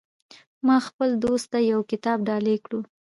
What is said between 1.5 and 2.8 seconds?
ته یو کتاب ډالۍ کړو